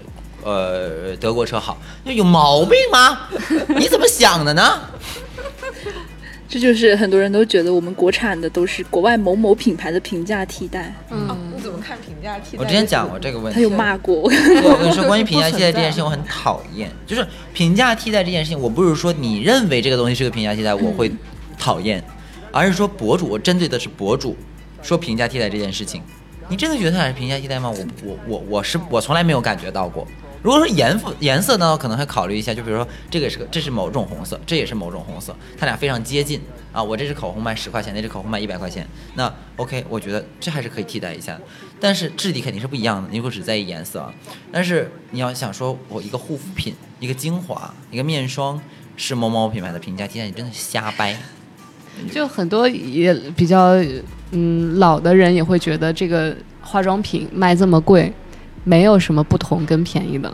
[0.45, 3.29] 呃，德国车好，那有毛病吗？
[3.79, 4.81] 你怎么想的呢？
[6.51, 10.95] 这就是很多人都觉得我们国产的都是国外某某品牌的平价替代。
[11.11, 12.63] 嗯，你怎么看评价替代？
[12.63, 16.91] 我之前讲过这个问题，他有骂过我，我跟你说，关于评价替代这件事情，我很讨厌。
[17.07, 21.13] 就是评价替代这件事情，我不是说你认为这个东西是个评价替代，我会
[21.59, 22.03] 讨厌，
[22.51, 24.35] 而是说博主，我针对的是博主
[24.89, 26.03] 说平价替代这件事情，
[26.49, 27.69] 你真的觉得它俩是平价替代吗？
[27.69, 30.09] 我我我我是我从来没有感觉到过。
[30.43, 36.41] 如果说颜色颜色呢，可能会考虑一下，就比如说这个是个这是某种红色，这也是某种红色，它俩非常接近
[36.73, 36.83] 啊。
[36.83, 41.39] 我这支口红卖十块钱，那支口红卖一百块钱，那 OK，我觉得这还是可以替代一下。
[41.79, 44.15] 但是质地肯定是不一样的，你如果只在意颜色啊，
[44.51, 48.59] 但是你要想说我一个护肤品、一个精华、一个面霜
[48.97, 51.15] 是某某品牌的平价替代，你真的瞎掰。
[52.13, 53.75] 就很多也比较
[54.33, 58.13] 嗯老的人也会觉得这个化妆品卖这么贵，
[58.65, 60.33] 没有什么不同跟便宜的。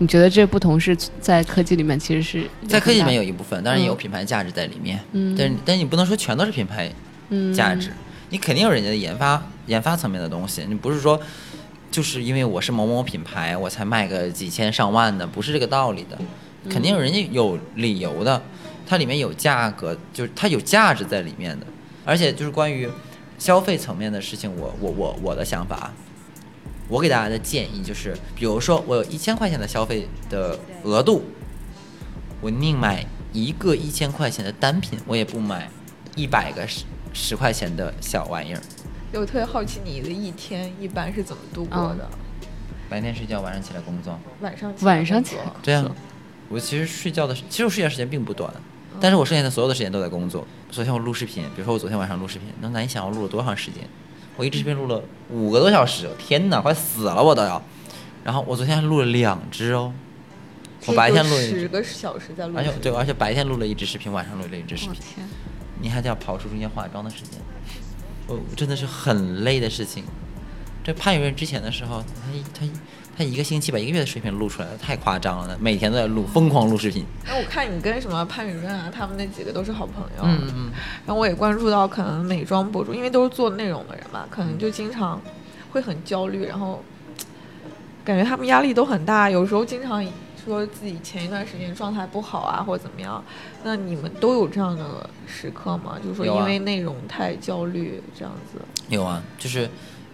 [0.00, 5.34] 你觉得这不同是在科技里面其实是在科技里面有有一部分，当然也有嗯品牌价值在里面，嗯。
[5.36, 6.88] 但是但是你不能说全都是品牌
[7.30, 7.90] 嗯价值，
[8.30, 11.20] 你肯定有人家的研发研发层面的东西，你不是说
[11.90, 16.16] 就是因为我是某某品牌我才卖个几千上万的，不是这个道理的，
[16.70, 18.40] 肯定有人家有理由的，
[18.88, 21.66] 它里面有价格，就是它有价值在里面的，
[22.06, 22.88] 而且就是关于
[23.38, 25.92] 消费层面的事情，我我我我的想法啊。
[26.88, 31.22] 我给大家的建议就是，比如说我有一千块钱的消费的额度，
[32.40, 35.68] 我宁买一个一千块钱的单品，我也不买
[36.16, 38.62] 一百个十十块钱的小玩意儿。
[39.12, 42.08] 我特别好奇你的一天一般是怎么度过的？
[42.88, 44.18] 白天睡觉，晚上起来工作。
[44.40, 45.94] 晚上起来晚上起来工作这样，
[46.48, 48.50] 我其实睡觉的，其实我睡觉时间并不短，
[49.00, 50.46] 但是我剩下的所有的时间都在工作。
[50.70, 53.82] 昨天我录视频，比如说我昨天晚上录视频，能难以想象我录了多长时间？
[54.36, 57.62] 我一支视频录了五个多小时，天哪，快死了我都要。
[58.24, 59.92] 然后我昨天还录了两支哦，
[60.86, 65.24] 我白天录了，十个小时在录，而且对，而且白天录了一支视频，晚上录了一支视频。
[65.80, 67.40] 你还得要刨出中间化妆的时间，
[68.26, 70.04] 我真的是很累的事情。
[70.84, 72.72] 这潘雨润之前的时候，他一他一
[73.18, 77.04] 他一个星期把一个月的视频录出来了，太夸张了，每天都在录，疯狂录视频。
[77.26, 80.22] 那，我看你跟什么潘雨润啊，他们那几个都是好朋友。
[80.22, 80.70] 嗯嗯
[81.04, 85.20] 然后我也关注到，可能美妆博主，因为都是做内容的人嘛，可能就经常
[85.72, 86.80] 会很焦虑，然后
[88.04, 90.06] 感觉他们压力都很大，有时候经常
[90.44, 93.20] 说自己前一段时间状态不好啊，或者怎么样。
[93.64, 95.98] 那你们都有这样的时刻吗？
[96.00, 99.68] 就是说因为内容太焦虑这样子，有啊，就是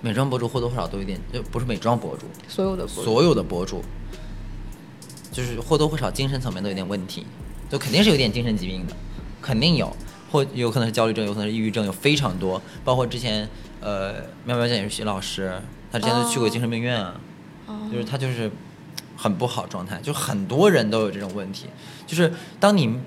[0.04, 3.82] 美妆博主或多或少都有点，就不是美妆博主，所有的博主所有的博主，
[5.32, 7.24] 就是或多或少精神层面都有点问题，
[7.70, 8.94] 就肯定是有点精神疾病的，
[9.40, 9.90] 肯定有，
[10.30, 12.60] 或有可能是焦虑症，有可能是抑郁症，有非常多。
[12.84, 13.48] 包括之前
[13.80, 15.58] 呃，喵喵酱也是徐老师，
[15.90, 17.18] 他之前都去过精神病院啊，
[17.90, 18.50] 就是他就是
[19.16, 21.68] 很不好状态，就很多人都有这种问题，
[22.06, 22.98] 就是当你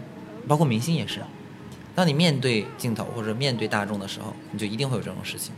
[0.48, 1.22] 包括明星也是，
[1.94, 5.54] 当你面对镜头或者面对大众的时候，你就一定会有这种事情。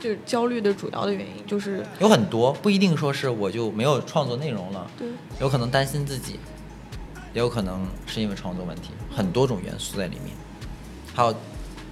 [0.00, 5.06] 就是焦虑的主要的原因就是有很多，不一定说是我就没有创作内容了，对。
[5.38, 6.40] 有可能担心自己，
[7.34, 10.34] 也有可能是因为创作问题，很多种元素在里面，
[11.14, 11.34] 还有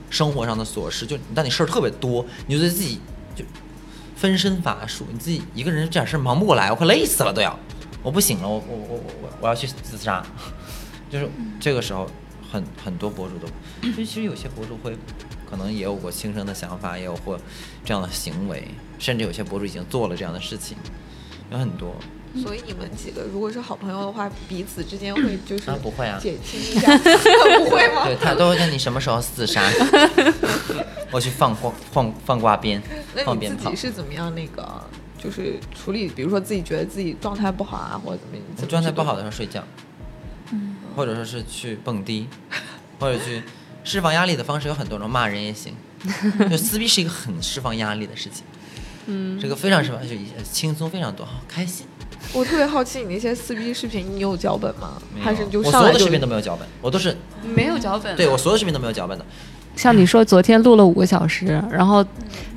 [0.08, 2.98] 生活上的琐事，就当你事儿特别多，你就对自己
[3.36, 3.44] 就
[4.16, 7.58] 分身乏术，你自己一个人这点事儿忙不过来，我快累死了都要，
[8.02, 10.24] 我不行了，我我我我我我要去自杀，
[11.10, 11.28] 就是
[11.60, 12.08] 这个时候
[12.50, 13.46] 很很多博主都，
[13.92, 14.96] 其实有些博主会
[15.48, 17.38] 可能也有过轻生的想法，也有过
[17.84, 20.76] 这样的行为，甚至有些博主已经做了这样的事情，
[21.50, 21.94] 有很多。
[22.36, 26.86] 所以你们几个如果是好朋友的话，彼此之间会就是啊不会啊减轻一下，
[27.58, 28.04] 不会吗？
[28.04, 29.62] 对他都会问你什么时候自杀，
[31.10, 32.82] 我去放挂放放挂鞭，
[33.24, 33.76] 放鞭炮自己。
[33.76, 34.68] 是怎么样那个，
[35.18, 39.64] 就是处理，比如说自己觉得自己状态不好啊，或者怎么，你我怎么状态不好的时候睡觉，
[40.52, 42.28] 嗯或者说是去蹦迪，
[43.00, 43.42] 或者去
[43.88, 45.72] 释放压力的方式有很多种，骂人也行。
[46.48, 48.44] 就撕逼是一个很释放压力的事情，
[49.06, 51.86] 嗯，这个非常释放，就轻松非常多，好开心。
[52.32, 55.00] 我特别好奇你那些撕逼视频，你有脚本吗？
[55.20, 58.14] 还是你就我所有的视频都没有脚本，我都是没有脚本。
[58.14, 59.24] 对我所有视频都没有脚本的。
[59.74, 62.04] 像你说昨天录了五个小时，然后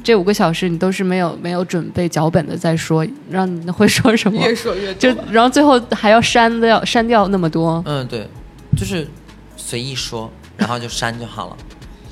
[0.03, 4.39] 这五个小时你都是没有没有准备脚本的在说，让你会说什么？
[4.39, 8.27] 越说越就然后最后还要删掉删掉那么多，嗯，对，
[8.77, 9.07] 就是
[9.55, 11.57] 随意说，然后就删就好了。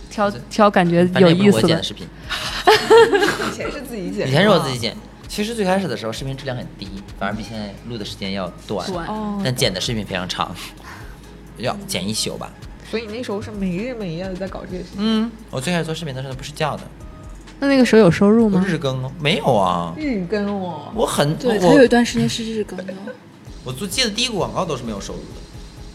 [0.10, 1.64] 挑挑感觉反正不是有意思的。
[1.64, 2.08] 我剪的视频，
[3.48, 4.78] 以前是自己剪，以前是我自己。
[4.78, 4.98] 剪。
[5.28, 6.88] 其实最开始的时候，视频质量很低，
[7.20, 8.90] 反而比现在录的时间要短，
[9.44, 10.54] 但剪的视频非常长，
[11.58, 12.52] 要剪一宿吧。
[12.90, 14.98] 所以那时候是没日没夜的在搞这些事情。
[14.98, 16.82] 嗯，我最开始做视频的时候不睡觉的，
[17.60, 18.66] 那那个时候有收入吗？
[18.68, 22.94] 日更哦，没有啊，日更哦，我很对，他有一段时间是日更的。
[23.64, 25.42] 我做接的第一个广告都是没有收入的，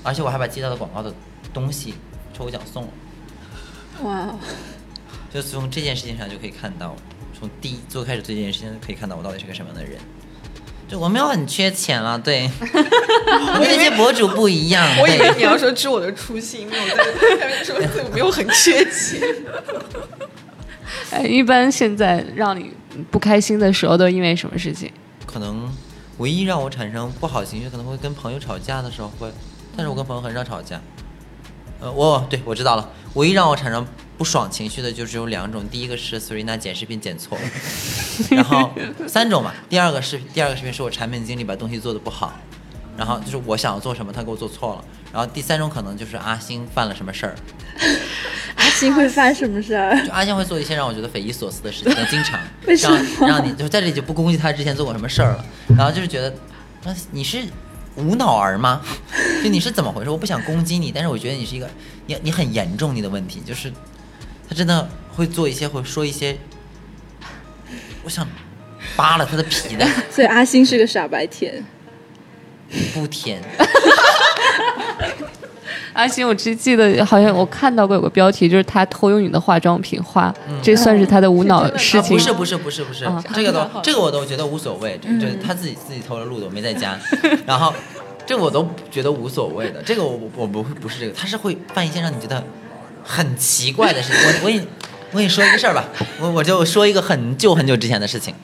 [0.05, 1.13] 而且我还把接到的广告的
[1.53, 1.95] 东西
[2.37, 2.89] 抽奖送了。
[4.03, 4.35] 哇，
[5.33, 6.97] 就从这件事情上就可以看到，
[7.39, 9.99] 从第一做开始做这件事情可以看到我到底是个什么样的人。
[10.87, 14.87] 就我没有很缺钱了，对， 我跟那些博主不一样。
[15.01, 16.97] 我以为你要说知我的初心，没有在
[17.35, 19.23] 下面说自己没有很缺钱。
[21.11, 22.71] 哎，一般现在让你
[23.11, 24.93] 不开心的时候都因为什么事情？
[25.25, 25.75] 可能
[26.19, 29.33] 唯一让我产生不好情绪，可能会跟朋友吵架的时候会，
[29.75, 30.79] 但是我跟朋友很少吵架。
[31.81, 37.45] 呃，我对我知道了，唯一让我产生不爽情绪的就只有两种，第一个是 Serena 剪视频剪错了，
[38.31, 38.71] 然后
[39.09, 42.33] 三种嘛，第二个视第二个视频是我产品经理把东西做的不好，
[42.97, 47.35] 然后就是我想要做什么他给我做错了，然后第三种可能就是阿星犯了什么事儿，
[48.57, 50.01] 阿星会犯什么事儿？
[50.07, 55.45] 就阿星会做一些让我觉得匪夷所思的事情，经常 为什让么让你就在这里就不攻击他之前做过什么事儿了，
[55.77, 56.33] 然后就是觉得，
[56.85, 57.43] 那你是
[57.97, 58.81] 无脑儿吗？
[59.43, 60.11] 就你是怎么回事？
[60.11, 61.69] 我不想攻击你，但是我觉得你是一个
[62.07, 63.73] 你你很严重你的问题，就是
[64.49, 66.37] 他真的会做一些会说一些，
[68.03, 68.27] 我想
[68.97, 71.65] 扒了他的皮的 所以阿星是个傻白甜。
[72.93, 73.41] 不甜，
[75.95, 82.17] 阿星，我只记得好像我看到过有个标题，就是他偷用你的化妆品画，这算是他的无脑 事啊情。
[82.17, 86.99] 不是不是不是不是啊，这个都这个我都觉得无所谓，这这他自己自己偷着录的，我没在家，
[87.47, 87.73] 然后
[88.27, 92.43] 这个我都觉得无所谓的，这个我我我不会不是这个，他是会犯一些让你觉得
[93.03, 94.21] 很奇怪的事情。
[94.29, 94.67] 我我跟你
[95.13, 95.85] 我跟你说一个事儿吧，
[96.21, 98.35] 我我就说一个很久很久之前的事情。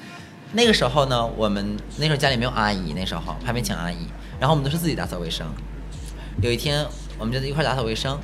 [0.52, 4.06] 那个时候呢，我们那时候家里没有阿姨，那时候还没请阿姨，
[4.38, 5.46] 然后我们都是自己打扫卫生。
[6.42, 6.84] 有一天，
[7.20, 8.18] 我们就在一块打扫卫生，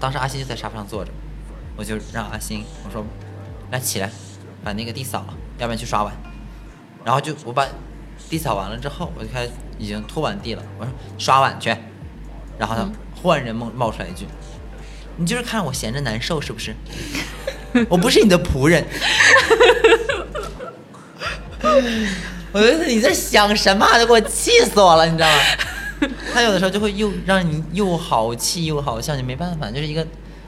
[0.00, 1.10] 当时阿星就在沙发上坐着，
[1.76, 3.06] 我就让阿星我说，
[3.70, 4.10] 来起来，
[4.64, 6.12] 把那个地扫了，要不然去刷碗。
[7.04, 7.64] 然后就我把
[8.28, 11.74] 地扫完了之后，我就开始已经拖完地了，我说刷碗去。
[12.58, 12.86] 然后他
[13.22, 14.26] 忽然间冒冒出来一句
[15.16, 16.74] ：“你就是看我闲着难受是不是？
[17.88, 18.84] 我不是你的仆人。
[22.52, 25.36] ”我觉得你在想什么都，给我气死我了，你知道吗？
[26.32, 30.06] 他有的时候就会又让你又好气又好笑，你没办法，就是一个，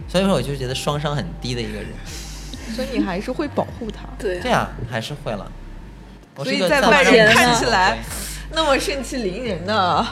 [0.09, 1.87] 所以说我就觉得双商很低的一个人。
[2.75, 4.09] 所以你还是会保护他。
[4.19, 5.51] 对这样还是会了。
[6.37, 7.99] 所以在外人看起来
[8.53, 10.07] 那么盛气凌人的，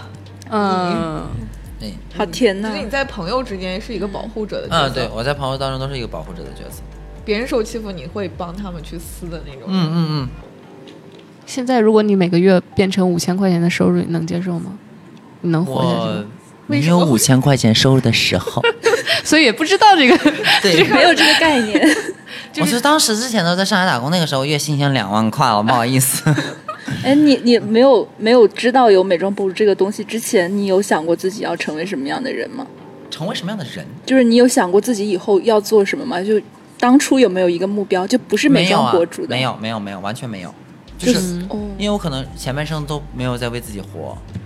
[0.50, 1.26] 嗯，
[1.78, 4.88] 对，好甜呐、就是你在朋友之间是一个保护者的角色。
[4.88, 6.82] 嗯，对，我在朋友当中都是一个保护者的角色。
[7.24, 9.62] 别人受欺负，你会帮他们去撕的那种。
[9.66, 10.28] 嗯嗯嗯，
[11.46, 14.78] 现在如果你每个月变成五千块钱的收入，你能接受吗？
[15.40, 16.24] 你能活下去我吗？
[16.66, 18.62] 没有五千块钱收入的时候，
[19.24, 20.16] 所以也不知道这个。
[20.62, 21.96] 对，没有这个概念。
[22.60, 26.22] 我是当时之前都在上海打工，那个时候月薪已经两万块了，不好意思。
[27.04, 32.66] 哎，你你没有没有知道有美妆博主这个东西之前，你有想过自己要成为什么样的人吗？
[33.10, 33.84] 成为什么样的人？
[34.06, 36.22] 就是你有想过自己以后要做什么吗？
[36.22, 36.40] 就
[36.78, 38.06] 当初有没有一个目标？
[38.06, 40.54] 就不是美没有啊妆博主的，没有没有没有，完全没有。
[40.98, 41.40] 就就是
[41.78, 44.40] 因为我可能前半生都没有在为自己活，嗯，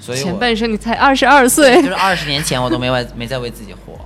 [0.00, 3.98] 所以前半生你才二十二岁就，是二十年前我都没为没在为自己活。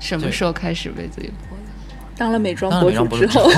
[0.00, 1.62] 什么时候开始为自己活的？
[2.16, 3.50] 当了美妆博主之后，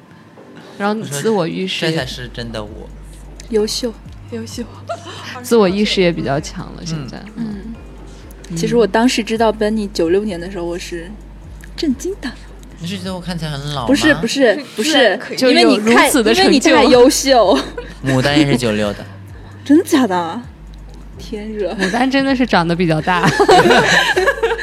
[0.78, 2.88] 然后自我意识，这才是真的我。
[3.50, 3.92] 优秀。
[4.30, 4.64] 优秀，
[5.42, 6.82] 自我意识也比较强了。
[6.84, 7.74] 现在，嗯，
[8.56, 11.08] 其实我当时知道 Benny 九六年的时候，我是
[11.76, 12.30] 震惊的。
[12.80, 13.86] 你是觉得我看起来很老吗？
[13.86, 17.56] 不是不是 不是因为你太此的因为你成就太优秀，
[18.04, 19.04] 牡丹也是九六的，
[19.64, 20.42] 真的假的？
[21.18, 23.22] 天热，牡丹真的是长得比较大。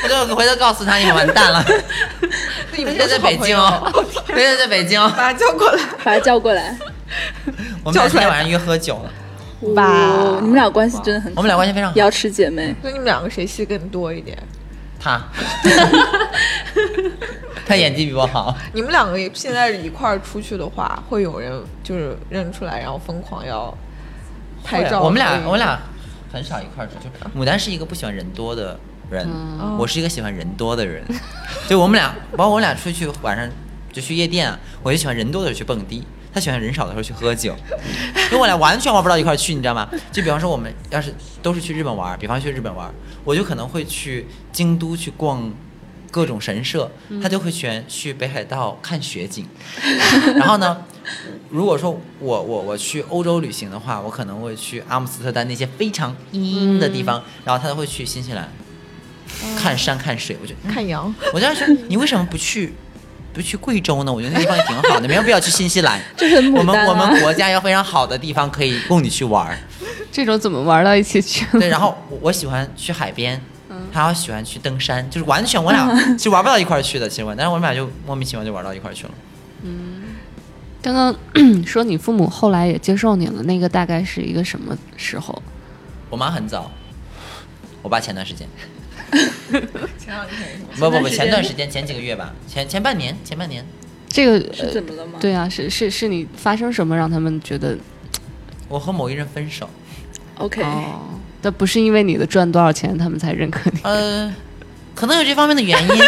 [0.03, 1.63] 我就回头告诉他你完蛋了。
[2.75, 3.91] 你们他现在在北京哦，
[4.27, 5.11] 他现在在北京哦。
[5.15, 5.83] 把他叫过来。
[6.03, 6.75] 把他叫过来。
[7.83, 9.11] 我们俩今天晚上约喝酒了，
[9.75, 11.95] 哇哦你们俩关系真的很好，我们俩关系非常好。
[11.97, 12.73] 瑶池姐妹。
[12.81, 14.37] 那你们两个谁戏更多一点？
[15.03, 15.19] 他，
[17.65, 18.55] 他演技比我好。
[18.71, 21.51] 你们两个现在一块儿出去的话，会有人
[21.83, 23.75] 就是认出来，然后疯狂要
[24.63, 25.01] 拍照。
[25.01, 25.79] 我们俩我们俩
[26.31, 27.39] 很少一块儿出去。
[27.39, 28.79] 牡丹是一个不喜欢人多的
[29.09, 31.03] 人，嗯我是一个喜欢人多的人。
[31.67, 33.49] 就我们俩，包括我们俩出去晚上
[33.91, 36.03] 就去夜店啊，我就喜欢人多的时候去蹦迪。
[36.33, 37.53] 他喜欢人少的时候去喝酒，
[38.31, 39.89] 因为我俩完全玩不到一块儿去，你知道吗？
[40.13, 42.89] 就比方说我们要是都是去日本玩，比方去日本玩，
[43.25, 45.51] 我就可能会去京都去逛
[46.11, 46.91] 各种神社，
[47.23, 49.47] 他就会选去北海道看雪景。
[50.35, 50.77] 然后呢，
[51.49, 58.47] 如果说我我我去欧洲旅行的话，我可能会去阿姆斯特丹那些非常阴的地方，然后他会去新西兰
[59.57, 60.37] 看山看水。
[60.41, 62.73] 我就看羊，我就在说，你为什么不去
[63.33, 64.11] 不去贵州呢？
[64.11, 65.99] 我觉得那地方也挺好的，没有必要去新西兰。
[66.17, 69.57] 这很我们我们国家有非常好的地方可以供你去玩儿。
[70.11, 71.59] 这种怎么玩到一起去了？
[71.59, 73.41] 对，然后我我喜欢去海边，
[73.93, 79.11] 他要喜欢去登山，就是完全我俩其实玩不到一块儿去的，其实我，但是我们俩就莫名其妙就玩到一块儿去了。
[79.63, 80.01] 嗯
[80.81, 81.15] 刚刚
[81.63, 85.39] 说你父母后来也接受你了，那个大概是一个什么时候？
[86.09, 86.71] 我妈很早，
[87.83, 88.47] 我爸前段时间，
[89.99, 90.59] 前两天？
[90.79, 93.63] 不不不，前段时间前几个月吧，前前半年前半年，
[94.09, 95.19] 这个是呃怎么了吗？
[95.21, 97.77] 对啊，是是是你发生什么让他们觉得
[98.67, 99.69] 我和某一人分手
[100.37, 101.01] ，，OK，哦？
[101.41, 103.79] 但不是因为你的赚多少钱他们才认可你。
[103.83, 104.33] 呃，
[104.93, 105.95] 可能有这方面的原因。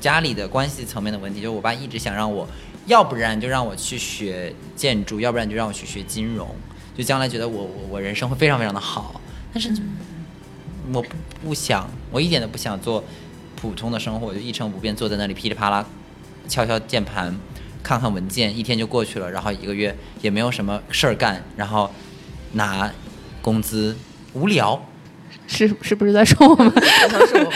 [0.00, 2.46] 家里的关系层面的问题，就是我爸一直想让我，
[2.86, 6.46] 要不然就让我去学建筑，要不然就让我去学金融，
[6.94, 9.18] 就将来觉得我我我人生会非常非常的好。
[9.52, 9.74] 但是
[10.92, 11.08] 我不
[11.42, 13.02] 不想，我一点都不想做
[13.56, 15.86] 普通的生活，我就一成不变坐在那里噼里啪啦
[16.48, 17.34] 敲敲键盘，
[17.84, 21.88] 看看文件，一天就过去了，然后一个月也没有什么事儿干，然后
[22.52, 22.90] 拿
[23.42, 23.94] 工资，
[24.32, 24.82] 无聊。
[25.46, 26.72] 是是不是在说我们？
[26.72, 27.50] 好像是我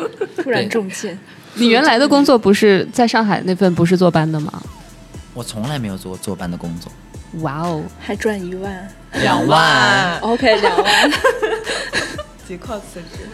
[0.00, 0.10] 们
[0.42, 1.16] 突然中箭，
[1.54, 4.62] 你原来的工作不是在上海那份不是坐班的吗？
[5.34, 6.90] 我从来没有做过坐班的工作，
[7.42, 10.18] 哇哦，还赚一万两万。
[10.20, 11.10] ，OK，两万，
[12.48, 13.28] 即刻辞职。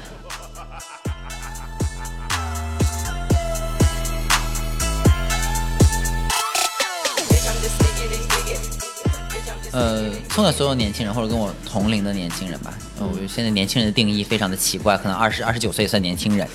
[9.73, 12.75] 呃，送给所有年轻人或者跟我同龄的年轻人吧。
[13.01, 16.47] 呃，我现在年轻人的定义非常的奇怪，可能二十二十九岁算年轻人。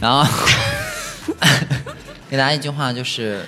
[0.00, 0.26] 然后
[2.30, 3.46] 给大家一句话，就是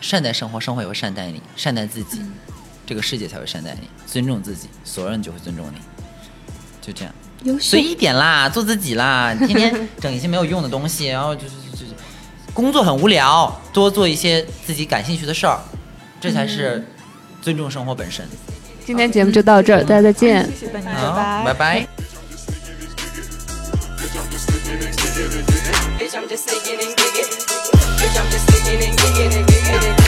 [0.00, 2.20] 善待生活，生活也会善待你；善待自己，
[2.86, 5.80] 这个世界才会善待你；尊重自己，所有人就会尊重你。
[6.80, 7.14] 就这样，
[7.60, 11.92] 随，意一点啦，做自己啦，天天 整一些没有用的东西，然后就是就是
[12.54, 15.60] 工作很无聊，多做一些自己感兴趣的事儿，
[16.18, 16.82] 这才是
[17.40, 18.26] 尊重生活本身，
[18.84, 20.90] 今天节目就到这儿，大家再见，谢谢大家，
[21.44, 21.44] 拜。
[21.44, 21.86] 拜，拜
[29.94, 29.99] 拜。